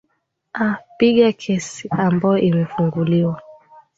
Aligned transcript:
aa 0.61 0.75
pinga 0.97 1.31
kesi 1.31 1.87
ambao 1.91 2.37
imefunguliwa 2.37 3.41